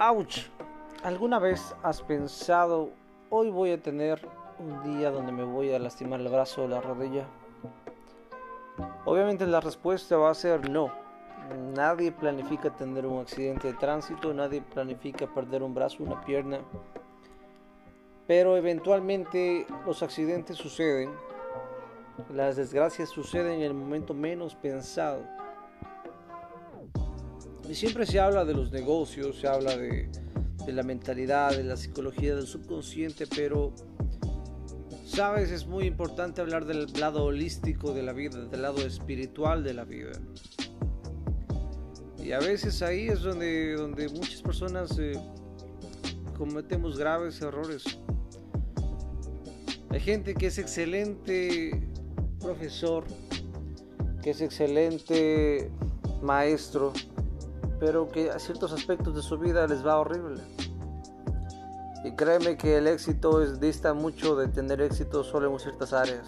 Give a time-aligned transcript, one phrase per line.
[0.00, 0.48] Ouch.
[1.04, 2.90] ¿Alguna vez has pensado,
[3.30, 4.26] hoy voy a tener
[4.58, 7.26] un día donde me voy a lastimar el brazo o la rodilla?
[9.04, 10.90] Obviamente la respuesta va a ser no.
[11.76, 16.58] Nadie planifica tener un accidente de tránsito, nadie planifica perder un brazo, una pierna.
[18.26, 21.12] Pero eventualmente los accidentes suceden,
[22.32, 25.33] las desgracias suceden en el momento menos pensado.
[27.74, 30.08] Siempre se habla de los negocios, se habla de,
[30.64, 33.74] de la mentalidad, de la psicología del subconsciente, pero
[35.04, 39.74] sabes, es muy importante hablar del lado holístico de la vida, del lado espiritual de
[39.74, 40.12] la vida.
[42.22, 45.12] Y a veces ahí es donde, donde muchas personas eh,
[46.38, 47.84] cometemos graves errores.
[49.90, 51.86] Hay gente que es excelente
[52.40, 53.04] profesor,
[54.22, 55.70] que es excelente
[56.22, 56.92] maestro,
[57.84, 60.40] pero que a ciertos aspectos de su vida les va horrible.
[62.02, 66.24] Y créeme que el éxito es, dista mucho de tener éxito solo en ciertas áreas.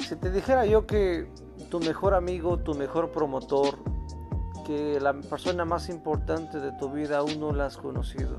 [0.00, 1.30] Si te dijera yo que
[1.68, 3.76] tu mejor amigo, tu mejor promotor,
[4.64, 8.38] que la persona más importante de tu vida aún no la has conocido.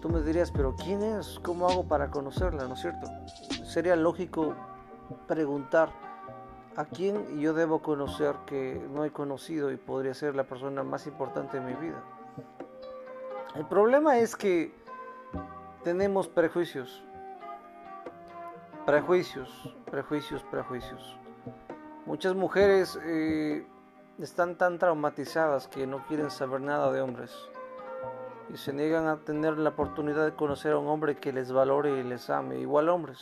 [0.00, 1.38] Tú me dirías, pero ¿quién es?
[1.42, 2.66] ¿Cómo hago para conocerla?
[2.66, 3.06] ¿No es cierto?
[3.66, 4.54] Sería lógico
[5.28, 5.90] preguntar,
[6.76, 11.06] a quién yo debo conocer que no he conocido y podría ser la persona más
[11.06, 12.02] importante de mi vida.
[13.54, 14.72] El problema es que
[15.84, 17.04] tenemos prejuicios,
[18.86, 21.18] prejuicios, prejuicios, prejuicios.
[22.06, 23.66] Muchas mujeres eh,
[24.18, 27.32] están tan traumatizadas que no quieren saber nada de hombres
[28.52, 32.00] y se niegan a tener la oportunidad de conocer a un hombre que les valore
[32.00, 33.18] y les ame, igual hombres.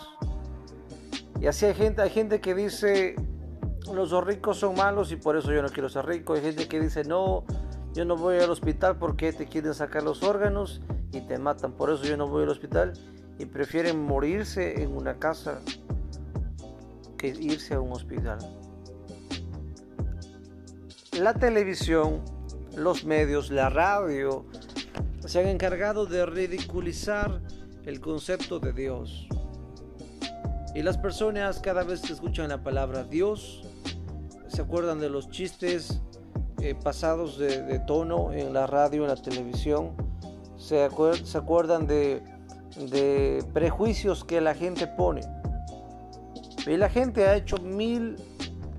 [1.40, 3.16] Y así hay gente, hay gente que dice,
[3.92, 6.34] los ricos son malos y por eso yo no quiero ser rico.
[6.34, 7.44] Hay gente que dice, no,
[7.92, 10.80] yo no voy al hospital porque te quieren sacar los órganos
[11.12, 11.72] y te matan.
[11.72, 12.92] Por eso yo no voy al hospital
[13.38, 15.60] y prefieren morirse en una casa
[17.16, 18.38] que irse a un hospital.
[21.18, 22.22] La televisión,
[22.76, 24.46] los medios, la radio
[25.26, 27.40] se han encargado de ridiculizar
[27.84, 29.28] el concepto de Dios.
[30.74, 33.62] Y las personas cada vez que escuchan la palabra Dios
[34.50, 36.02] se acuerdan de los chistes
[36.60, 39.92] eh, pasados de, tono en la radio, en la televisión,
[40.56, 42.22] se, acuerdan de,
[42.90, 45.22] de prejuicios que la gente pone.
[46.66, 48.16] Y la gente ha hecho mil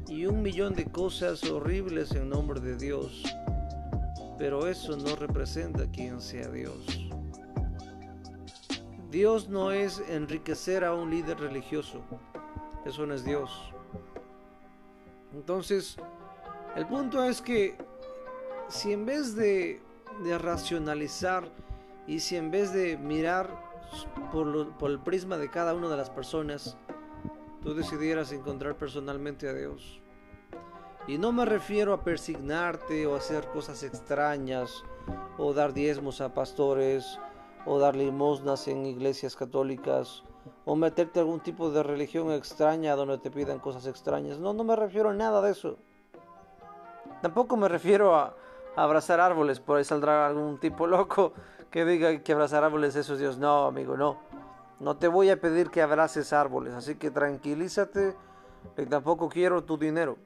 [0.08, 3.24] y un millón de cosas horribles en nombre de Dios,
[4.38, 7.10] pero eso no representa quien sea Dios.
[9.10, 12.02] Dios no es enriquecer a un líder religioso,
[12.86, 13.50] eso no es Dios.
[15.34, 15.98] Entonces,
[16.76, 17.78] el punto es que
[18.68, 19.82] si en vez de,
[20.40, 21.50] racionalizar
[22.08, 23.50] y si en vez de mirar
[24.32, 26.78] por, el prisma de cada una de las personas,
[27.62, 30.00] tú decidieras encontrar personalmente a Dios.
[31.08, 34.84] Y no me refiero a persignarte o hacer cosas extrañas
[35.38, 37.20] o dar diezmos a pastores
[37.66, 40.24] o dar limosnas en iglesias católicas
[40.66, 44.40] o meterte a algún tipo de religión extraña donde te pidan cosas extrañas.
[44.40, 45.78] No, no me refiero a nada de eso.
[47.22, 48.36] Tampoco me refiero a,
[48.76, 51.34] abrazar árboles, por ahí saldrá algún tipo loco
[51.70, 53.38] que diga que abrazar árboles eso es Dios.
[53.38, 54.20] No, amigo, no.
[54.80, 58.16] No te voy a pedir que abraces árboles, así que tranquilízate,
[58.76, 60.18] que tampoco quiero tu dinero.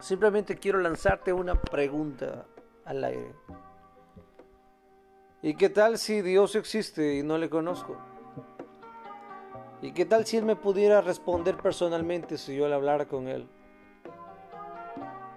[0.00, 2.46] Simplemente quiero lanzarte una pregunta
[2.84, 3.34] al aire.
[5.40, 7.96] ¿Y qué tal si Dios existe y no le conozco?
[9.82, 13.46] ¿Y qué tal si Él me pudiera responder personalmente si yo le hablara con Él?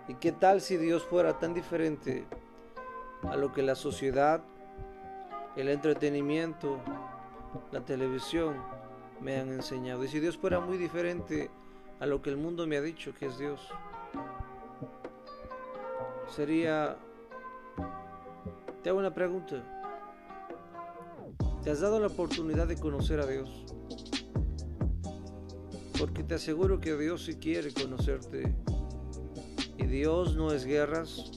[0.08, 2.26] ¿Y qué tal si Dios fuera tan diferente
[3.24, 4.42] a lo que la sociedad,
[5.56, 6.80] el entretenimiento,
[7.72, 8.56] la televisión
[9.20, 10.06] me han enseñado?
[10.06, 11.52] Y si Dios fuera muy diferente
[12.00, 13.70] a lo que el mundo me ha dicho que es Dios,
[16.30, 16.96] sería...
[18.82, 19.62] Te hago una pregunta.
[21.62, 23.66] ¿Te has dado la oportunidad de conocer a Dios?
[26.00, 28.56] Porque te aseguro que Dios sí quiere conocerte.
[29.78, 31.32] Y Dios no es guerras,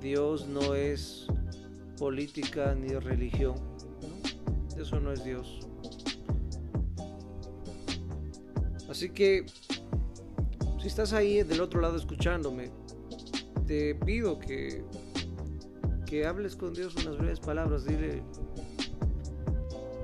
[0.00, 1.28] Dios no es
[1.96, 3.54] política ni religión.
[4.76, 5.60] Eso no es Dios.
[8.88, 9.46] Así que,
[10.80, 12.72] si estás ahí del otro lado escuchándome,
[13.66, 14.82] te pido que,
[16.06, 17.84] que hables con Dios unas breves palabras.
[17.84, 18.22] Dile,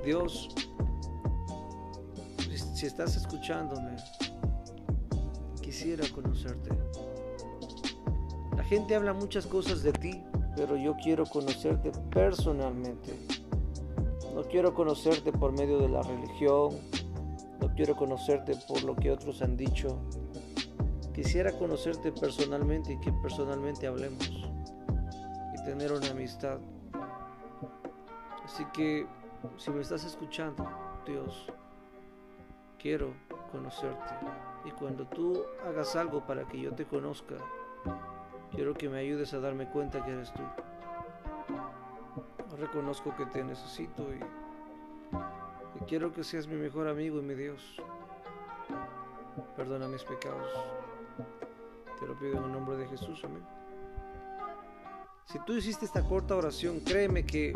[0.04, 0.50] Dios,
[2.84, 3.96] si estás escuchándome,
[5.62, 6.69] quisiera conocerte.
[8.58, 10.22] La gente habla muchas cosas de ti,
[10.54, 13.26] pero yo quiero conocerte personalmente.
[14.34, 16.76] No quiero conocerte por medio de la religión,
[17.58, 19.98] no quiero conocerte por lo que otros han dicho.
[21.14, 24.28] Quisiera conocerte personalmente y que personalmente hablemos
[25.54, 26.58] y tener una amistad.
[28.44, 29.06] Así que
[29.56, 30.69] si me estás escuchando,
[31.06, 31.46] Dios,
[32.84, 33.14] quiero
[33.50, 34.14] conocerte.
[34.66, 37.36] Y cuando tú hagas algo para que yo te conozca,
[38.54, 40.42] quiero que me ayudes a darme cuenta que eres tú.
[42.58, 44.20] Reconozco que te necesito y,
[45.86, 47.76] quiero que seas mi mejor amigo y mi Dios.
[49.56, 50.52] Perdona mis pecados.
[51.98, 53.22] Te lo pido en el nombre de Jesús.
[53.25, 53.42] Amén.
[55.25, 57.54] Si tú hiciste esta corta oración, créeme que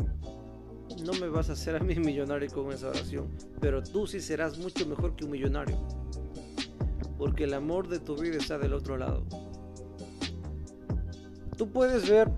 [1.02, 3.28] no me vas a hacer a mí millonario con esa oración,
[3.60, 5.78] pero tú sí serás mucho mejor que un millonario.
[7.16, 9.24] Porque el amor de tu vida está del otro lado.
[11.56, 12.30] Tú puedes ver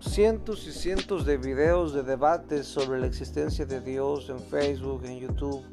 [0.00, 5.18] cientos y cientos de videos de debates sobre la existencia de Dios en Facebook, en
[5.18, 5.64] YouTube.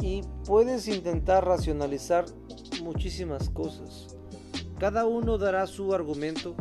[0.00, 2.24] Y puedes intentar racionalizar
[2.82, 4.16] muchísimas cosas.
[4.78, 6.54] Cada uno dará su argumento.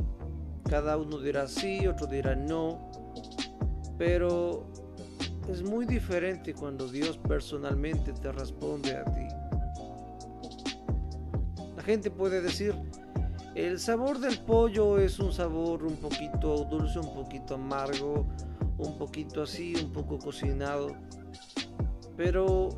[0.69, 2.91] Cada uno dirá sí, otro dirá no.
[3.97, 4.67] Pero
[5.49, 9.27] es muy diferente cuando Dios personalmente te responde a ti.
[11.75, 12.73] La gente puede decir,
[13.53, 18.25] el sabor del pollo es un sabor un poquito dulce, un poquito amargo,
[18.77, 20.95] un poquito así, un poco cocinado.
[22.17, 22.69] Pero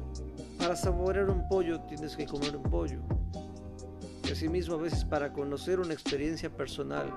[0.59, 2.99] para saborear un pollo tienes que comer un pollo.
[4.27, 7.11] Y asimismo a veces para conocer una experiencia personal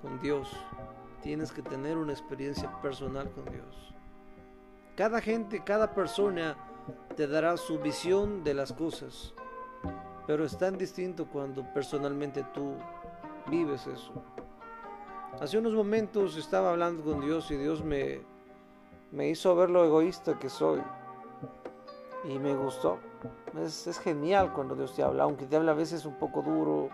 [0.00, 0.48] con Dios
[1.22, 3.94] tienes que tener una experiencia personal con Dios.
[4.96, 6.56] Cada gente, cada persona
[7.16, 9.32] te dará su visión de las cosas,
[10.26, 12.74] pero es tan distinto cuando personalmente tú
[13.46, 14.12] vives eso.
[15.40, 18.20] Hace unos momentos estaba hablando con Dios y Dios me,
[19.12, 20.82] me hizo ver lo egoísta que soy.
[22.24, 22.98] Y me gustó.
[23.60, 26.90] Es, es genial cuando Dios te habla, aunque te habla a veces un poco duro,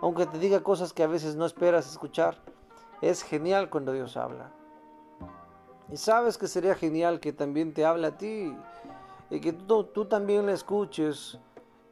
[0.00, 2.36] aunque te diga cosas que a veces no esperas escuchar.
[3.00, 4.52] Es genial cuando Dios habla.
[5.90, 8.56] Y sabes que sería genial que también te hable a ti
[9.30, 11.38] y que tú, tú, también le escuches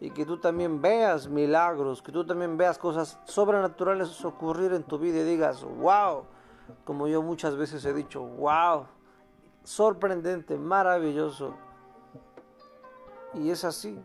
[0.01, 4.99] y que tú también veas milagros, que tú también veas cosas sobrenaturales ocurrir en tu
[4.99, 6.25] vida y digas, wow,
[6.85, 8.87] como yo muchas veces he dicho, wow,
[9.65, 11.55] sorprendente, maravilloso.
[13.35, 14.01] Y es así.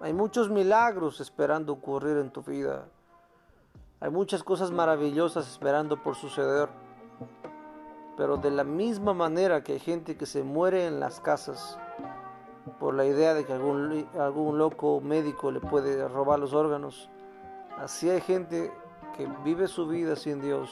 [0.00, 2.86] Hay muchos milagros esperando ocurrir en tu vida.
[4.00, 6.68] Hay muchas cosas maravillosas esperando por suceder.
[8.16, 11.78] Pero de la misma manera que hay gente que se muere en las casas
[12.78, 17.08] por la idea de que algún, algún loco médico le puede robar los órganos,
[17.78, 18.72] así hay gente
[19.16, 20.70] que vive su vida sin Dios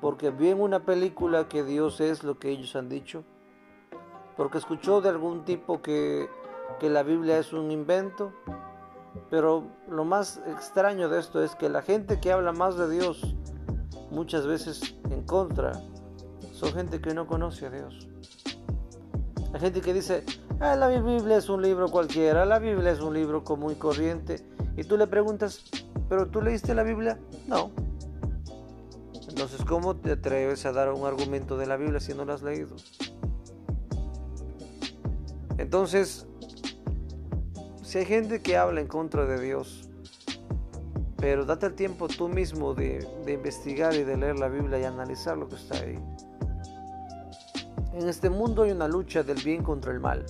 [0.00, 3.22] porque vio en una película que Dios es lo que ellos han dicho,
[4.36, 6.28] porque escuchó de algún tipo que,
[6.78, 8.32] que la Biblia es un invento,
[9.30, 13.34] pero lo más extraño de esto es que la gente que habla más de Dios,
[14.10, 15.72] muchas veces en contra,
[16.52, 18.08] son gente que no conoce a Dios.
[19.52, 20.24] La gente que dice,
[20.60, 24.44] ah, la Biblia es un libro cualquiera, la Biblia es un libro común y corriente.
[24.76, 25.64] Y tú le preguntas,
[26.08, 27.18] ¿pero tú leíste la Biblia?
[27.48, 27.70] No.
[29.28, 32.42] Entonces, ¿cómo te atreves a dar un argumento de la Biblia si no la has
[32.42, 32.76] leído?
[35.58, 36.26] Entonces,
[37.90, 39.88] si hay gente que habla en contra de Dios,
[41.16, 45.36] pero date el tiempo tú mismo de, investigar y de leer la Biblia y analizar
[45.36, 45.98] lo que está ahí.
[47.92, 50.24] En este mundo hay una lucha del bien contra el mal.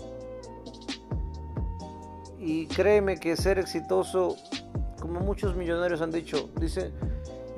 [2.39, 4.37] Y créeme que ser exitoso,
[4.99, 6.93] como muchos millonarios han dicho, dice,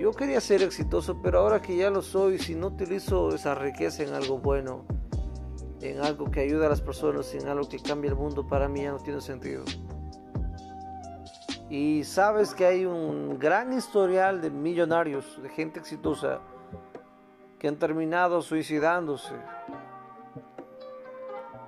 [0.01, 4.03] yo quería ser exitoso, pero ahora que ya lo soy, si no utilizo esa riqueza
[4.03, 4.85] en algo bueno,
[5.81, 8.83] en algo que ayuda a las personas, en algo que cambia el mundo, para mí
[8.83, 9.63] ya no tiene sentido.
[11.73, 16.41] Y sabes que hay un gran historial de millonarios, de gente exitosa,
[17.59, 19.35] que han terminado suicidándose.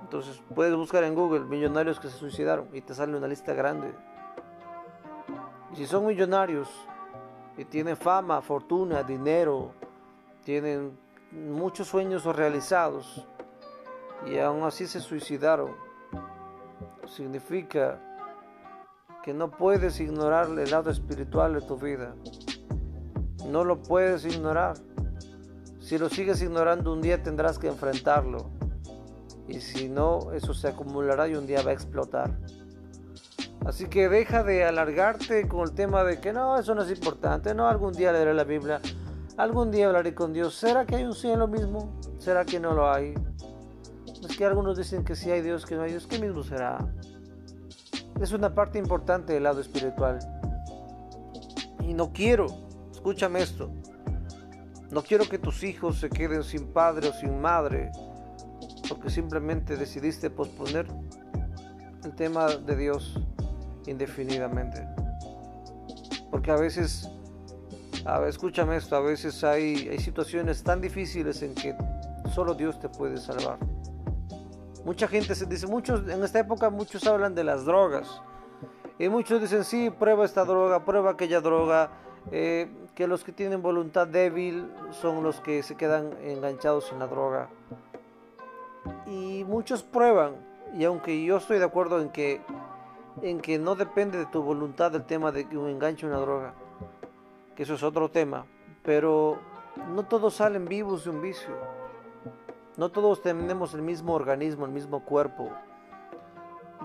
[0.03, 3.95] Entonces puedes buscar en Google millonarios que se suicidaron y te sale una lista grande.
[5.73, 6.69] Y si son millonarios
[7.57, 9.71] y tienen fama, fortuna, dinero,
[10.43, 10.95] tienen
[11.31, 13.27] muchos sueños realizados
[14.27, 15.71] y aún así se suicidaron,
[17.07, 17.99] significa
[19.25, 22.13] que no puedes ignorar el lado espiritual de tu vida.
[23.49, 24.75] No lo puedes ignorar.
[25.79, 28.51] Si lo sigues ignorando un día tendrás que enfrentarlo.
[29.47, 32.37] Y si no, eso se acumulará y un día va a explotar.
[33.65, 37.55] Así que deja de alargarte con el tema de que no, eso no es importante,
[37.55, 38.79] no, algún día leeré la Biblia,
[39.37, 40.53] algún día hablaré con Dios.
[40.53, 41.99] ¿Será que hay un cielo mismo?
[42.19, 43.15] ¿Será que no lo hay?
[44.29, 46.77] Es que algunos dicen que sí hay Dios, que no hay Dios, ¿qué mismo será?
[48.21, 50.19] Es una parte importante del lado espiritual.
[51.81, 52.47] Y no quiero,
[52.91, 53.69] escúchame esto,
[54.91, 57.91] no quiero que tus hijos se queden sin padre o sin madre
[58.87, 60.87] porque simplemente decidiste posponer
[62.03, 63.19] el tema de Dios
[63.87, 64.87] indefinidamente.
[66.29, 67.09] Porque a veces,
[68.27, 71.75] escúchame esto, a veces hay, hay situaciones tan difíciles en que
[72.33, 73.57] solo Dios te puede salvar.
[74.85, 78.21] Mucha gente se dice, muchos en esta época muchos hablan de las drogas.
[78.99, 81.89] Y muchos dicen, sí, prueba esta droga, prueba aquella droga.
[82.31, 87.07] Eh, que los que tienen voluntad débil son los que se quedan enganchados en la
[87.07, 87.49] droga.
[89.05, 90.35] Y muchos prueban,
[90.73, 92.41] y aunque yo estoy de acuerdo en que,
[93.21, 96.53] en que no depende de tu voluntad el tema de que un enganche una droga,
[97.55, 98.45] que eso es otro tema,
[98.83, 99.39] pero
[99.93, 101.74] no todos salen vivos de un vicio.
[102.77, 105.49] No todos tenemos el mismo organismo, el mismo cuerpo.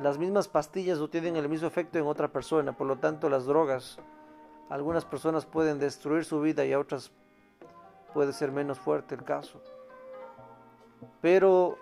[0.00, 3.44] Las mismas pastillas no tienen el mismo efecto en otra persona, por lo tanto las
[3.44, 3.98] drogas
[4.70, 7.10] algunas personas pueden destruir su vida y a otras
[8.14, 9.60] puede ser menos fuerte el caso.
[11.20, 11.76] Pero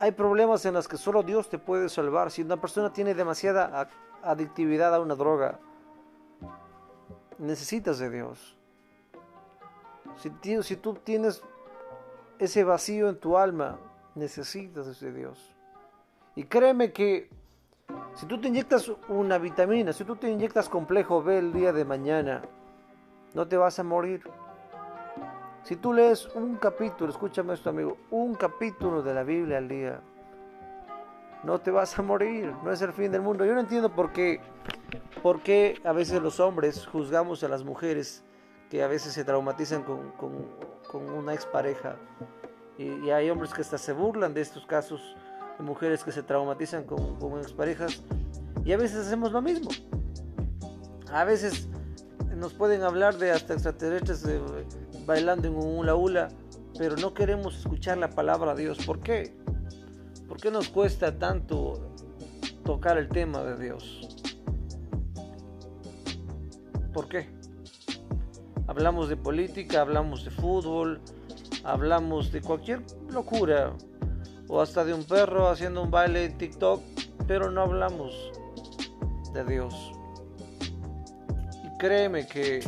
[0.00, 2.30] hay problemas en los que solo Dios te puede salvar.
[2.30, 3.90] Si una persona tiene demasiada
[4.22, 5.60] adictividad a una droga,
[7.36, 8.56] necesitas de Dios.
[10.16, 11.42] Si, si tú tienes
[12.38, 13.78] ese vacío en tu alma,
[14.14, 15.54] necesitas de Dios.
[16.34, 17.30] Y créeme que
[18.14, 21.84] si tú te inyectas una vitamina, si tú te inyectas complejo B el día de
[21.84, 22.42] mañana,
[23.34, 24.22] no te vas a morir.
[25.62, 30.00] Si tú lees un capítulo, escúchame esto amigo, un capítulo de la Biblia al día,
[31.44, 33.44] no te vas a morir, no es el fin del mundo.
[33.44, 34.40] Yo no entiendo por qué,
[35.22, 38.24] por qué a veces los hombres juzgamos a las mujeres
[38.70, 40.12] que a veces se traumatizan con,
[40.94, 41.96] una expareja.
[42.76, 45.16] Y, y hay hombres que hasta se burlan de estos casos
[45.58, 48.02] mujeres que se traumatizan con, con exparejas
[48.64, 49.70] y a veces hacemos lo mismo.
[51.12, 51.68] A veces
[52.36, 54.40] nos pueden hablar de hasta extraterrestres eh,
[55.06, 56.28] bailando en un hula hula,
[56.76, 58.78] pero no queremos escuchar la palabra de Dios.
[58.84, 59.36] ¿Por qué?
[60.28, 61.94] ¿Por qué nos cuesta tanto
[62.64, 64.16] tocar el tema de Dios?
[66.92, 67.30] ¿Por qué?
[68.68, 71.00] Hablamos de política, hablamos de fútbol,
[71.64, 73.72] hablamos de cualquier locura,
[74.46, 76.82] o hasta de un perro haciendo un baile en TikTok,
[77.26, 78.30] pero no hablamos
[79.32, 79.92] de Dios.
[81.64, 82.60] Y créeme que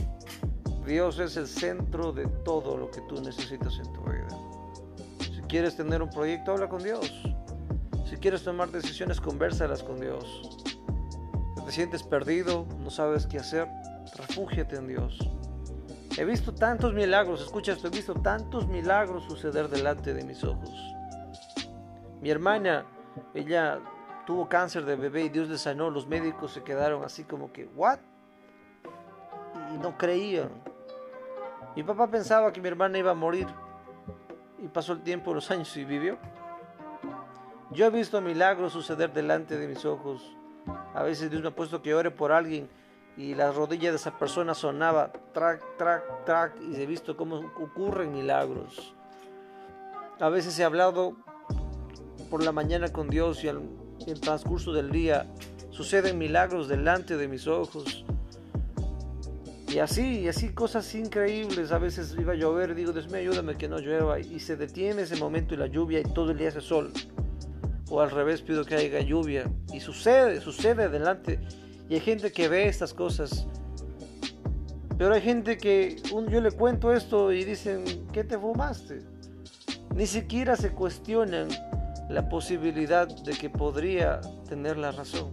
[0.87, 4.29] Dios es el centro de todo lo que tú necesitas en tu vida.
[5.21, 7.13] Si quieres tener un proyecto, habla con Dios.
[8.09, 10.25] Si quieres tomar decisiones, conversalas con Dios.
[11.57, 13.69] Si te sientes perdido, no sabes qué hacer,
[14.17, 15.30] refúgiate en Dios.
[16.21, 20.71] He visto tantos milagros, escucha esto, he visto tantos milagros suceder delante de mis ojos.
[22.21, 22.85] Mi hermana,
[23.33, 23.81] ella
[24.27, 25.89] tuvo cáncer de bebé y Dios le sanó.
[25.89, 28.01] Los médicos se quedaron así como que, ¿what?
[29.75, 30.51] Y no creían.
[31.75, 33.47] Mi papá pensaba que mi hermana iba a morir.
[34.59, 36.19] Y pasó el tiempo, los años y vivió.
[37.71, 40.37] Yo he visto milagros suceder delante de mis ojos.
[40.93, 42.69] A veces Dios me ha puesto que ore por alguien
[43.21, 48.15] y la rodilla de esa persona sonaba track, track, track y he visto cómo ocurren
[48.15, 48.95] milagros.
[50.21, 51.17] A veces he hablado
[52.31, 55.27] por la mañana con Dios y en transcurso del día
[55.69, 58.07] suceden milagros delante de mis ojos.
[59.69, 61.73] Y así, y así cosas increíbles.
[61.73, 64.19] A veces iba a llover, digo, Dios mío, ayúdame que no llueva.
[64.19, 66.91] Y se detiene ese momento y la lluvia y todo el día hace sol.
[67.91, 69.45] O al revés, pido que haya lluvia.
[69.73, 71.39] Y sucede, sucede delante.
[71.91, 73.49] Y hay gente que ve estas cosas.
[74.97, 79.01] Pero hay gente que yo le cuento esto y dicen, ¿qué te fumaste?
[79.97, 81.49] Ni siquiera se cuestionan
[82.09, 85.33] la posibilidad de que podría tener la razón.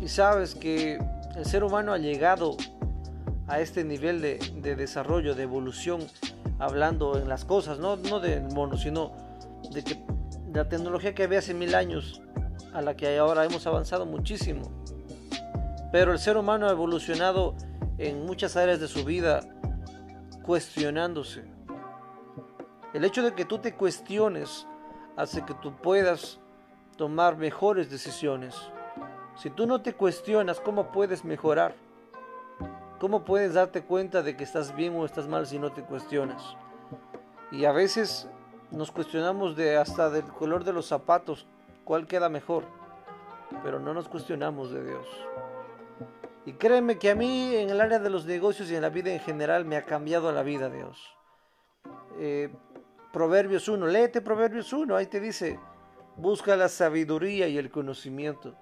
[0.00, 1.00] Y sabes que
[1.36, 2.56] el ser humano ha llegado
[3.48, 4.38] a este nivel de,
[4.76, 6.06] desarrollo, de evolución,
[6.60, 9.10] hablando en las cosas, no, no del mono, sino
[9.72, 9.98] de que
[10.54, 12.22] la tecnología que había hace mil años
[12.72, 14.62] a la que ahora hemos avanzado muchísimo.
[15.92, 17.54] Pero el ser humano ha evolucionado
[17.98, 19.40] en muchas áreas de su vida
[20.42, 21.44] cuestionándose,
[22.92, 24.66] el hecho de que tú te cuestiones
[25.16, 26.40] hace que tú puedas
[26.96, 28.56] tomar mejores decisiones.
[29.36, 31.74] Si tú no te cuestionas, ¿cómo puedes mejorar?
[32.98, 36.42] ¿Cómo puedes darte cuenta de que estás bien o estás mal si no te cuestionas?
[37.52, 38.28] Y a veces
[38.70, 41.46] nos cuestionamos de hasta del color de los zapatos,
[41.84, 42.64] cuál queda mejor.
[43.64, 45.06] pero no nos cuestionamos de Dios.
[46.46, 49.12] Y créeme que a mí en el área de los negocios y en la vida
[49.12, 51.16] en general me ha cambiado la vida Dios.
[52.18, 52.48] Eh,
[53.12, 55.58] Proverbios 1, léete Proverbios 1, ahí te dice,
[56.16, 58.54] busca la sabiduría y el conocimiento.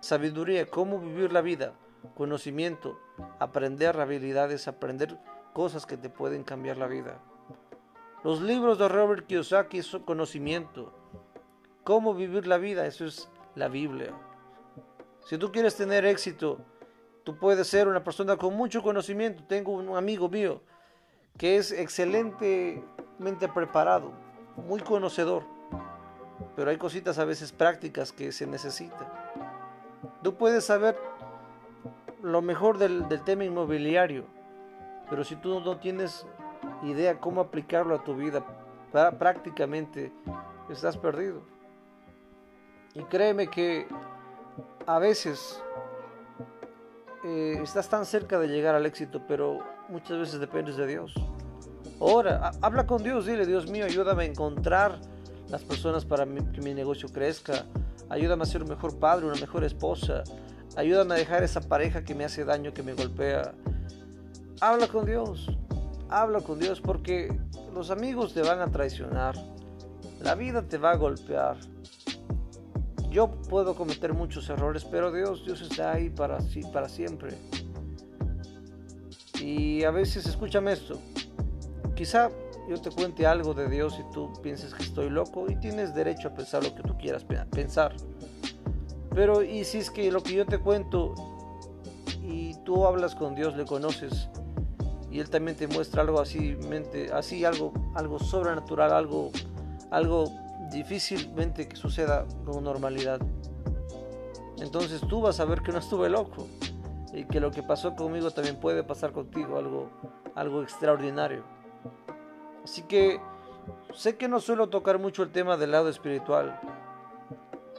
[0.00, 1.74] Sabiduría, cómo vivir la vida,
[2.16, 2.98] conocimiento,
[3.38, 5.18] aprender habilidades, aprender
[5.52, 7.20] cosas que te pueden cambiar la vida.
[8.24, 10.92] Los libros de Robert Kiyosaki son conocimiento.
[11.84, 14.14] Cómo vivir la vida, eso es la Biblia.
[15.24, 16.58] Si tú quieres tener éxito,
[17.24, 19.44] tú puedes ser una persona con mucho conocimiento.
[19.44, 20.60] Tengo un amigo mío
[21.38, 24.12] que es excelentemente preparado,
[24.56, 25.44] muy conocedor,
[26.54, 29.08] pero hay cositas a veces prácticas que se necesitan.
[30.22, 30.96] Tú puedes saber
[32.22, 34.24] lo mejor del, tema inmobiliario,
[35.10, 36.26] pero si tú no tienes
[36.84, 38.44] idea cómo aplicarlo a tu vida,
[39.18, 40.12] prácticamente
[40.70, 41.51] estás perdido.
[42.94, 43.86] Y créeme que
[44.86, 45.62] a veces
[47.24, 51.14] eh, estás tan cerca de llegar al éxito, pero muchas veces dependes de Dios.
[52.00, 54.98] Ahora, habla con Dios, dile, Dios mío, ayúdame a encontrar
[55.48, 57.64] las personas para que mi negocio crezca.
[58.08, 60.24] Ayúdame a ser un mejor padre, una mejor esposa.
[60.76, 63.52] Ayúdame a dejar esa pareja que me hace daño, que me golpea.
[64.60, 65.46] Habla con Dios.
[66.08, 67.34] Habla con Dios porque
[67.72, 69.34] los amigos te van a traicionar.
[70.20, 71.56] La vida te va a golpear.
[73.12, 76.38] Yo puedo cometer muchos errores, pero Dios, Dios está ahí para,
[76.72, 77.36] para siempre.
[79.38, 80.98] Y a veces, escúchame esto,
[81.94, 82.30] quizá
[82.70, 86.28] yo te cuente algo de Dios y tú pienses que estoy loco y tienes derecho
[86.28, 87.94] a pensar lo que tú quieras pensar.
[89.14, 91.14] Pero y si es que lo que yo te cuento
[92.22, 94.30] y tú hablas con Dios, le conoces
[95.10, 99.30] y él también te muestra algo así, mente, así algo, algo sobrenatural, algo,
[99.90, 100.24] algo
[100.72, 103.20] difícilmente que suceda con normalidad.
[104.58, 106.46] Entonces tú vas a ver que no estuve loco
[107.12, 109.90] y que lo que pasó conmigo también puede pasar contigo, algo,
[110.34, 111.44] algo extraordinario.
[112.64, 113.20] Así que
[113.92, 116.58] sé que no suelo tocar mucho el tema del lado espiritual,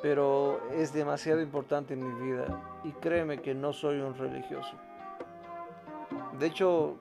[0.02, 4.76] pero es demasiado importante en mi vida y créeme que no soy un religioso.
[6.38, 6.98] De hecho,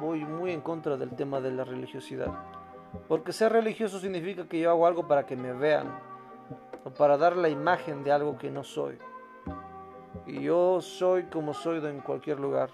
[0.00, 2.32] voy muy en contra del tema de la religiosidad.
[3.08, 5.98] Porque ser religioso significa que yo hago algo para que me vean
[6.84, 8.98] o para dar la imagen de algo que no soy.
[10.26, 12.70] Y yo soy como soy en cualquier lugar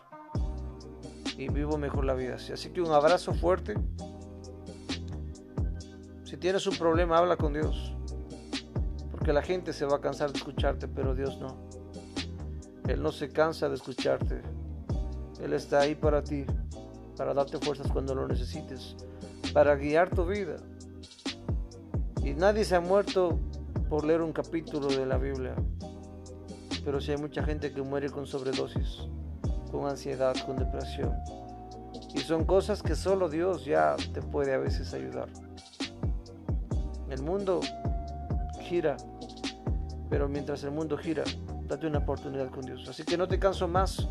[1.36, 2.70] y vivo mejor la vida así.
[2.70, 3.74] que un abrazo fuerte.
[6.24, 7.96] Si tienes un problema, habla con Dios.
[9.10, 11.68] Porque la gente se va a cansar de escucharte, pero Dios no.
[12.86, 14.42] Él no se cansa de escucharte.
[15.40, 16.44] Él está ahí para ti,
[17.16, 18.96] para darte fuerzas cuando lo necesites
[19.52, 20.56] para guiar tu vida.
[22.22, 23.38] Y nadie se ha muerto
[23.88, 25.54] por leer un capítulo de la Biblia.
[26.84, 28.98] Pero si hay mucha gente que muere con sobredosis,
[29.70, 31.14] con ansiedad, con depresión.
[32.14, 35.28] Y son cosas que solo Dios ya te puede a veces ayudar.
[37.08, 37.60] El mundo
[38.60, 38.96] gira,
[40.08, 41.24] pero mientras el mundo gira,
[41.66, 42.88] date una oportunidad con Dios.
[42.88, 44.08] Así que no te canso más.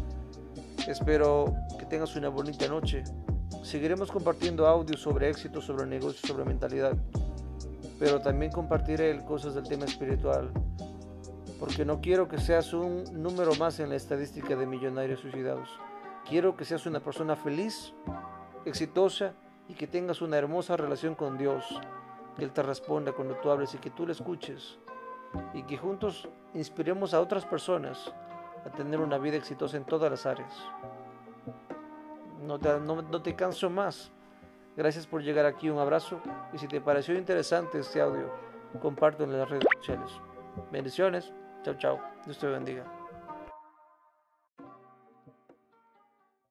[0.88, 3.04] Espero que tengas una bonita noche.
[3.64, 6.94] Seguiremos compartiendo audios sobre éxito, sobre negocios, sobre mentalidad,
[8.00, 10.50] pero también compartiré cosas del tema espiritual,
[11.60, 15.70] porque no quiero que seas un número más en la estadística de millonarios suicidados.
[16.28, 17.94] Quiero que seas una persona feliz,
[18.66, 19.34] exitosa
[19.68, 21.66] y que tengas una hermosa relación con Dios,
[22.38, 24.78] que Él te responda cuando tú hables y que tú le escuches
[25.54, 28.12] y que juntos inspiremos a otras personas
[28.66, 30.54] a tener una vida exitosa en todas las áreas
[32.58, 34.12] no te, canso más.
[34.76, 36.22] Gracias por llegar aquí, un abrazo
[36.54, 38.32] y si te pareció interesante este audio,
[38.82, 40.12] compártelo en las redes sociales.
[40.72, 41.34] Bendiciones,
[41.64, 42.99] chao chao, Dios te bendiga.